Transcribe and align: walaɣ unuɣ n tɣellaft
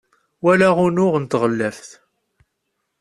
walaɣ 0.43 0.77
unuɣ 0.85 1.13
n 1.17 1.25
tɣellaft 1.31 1.89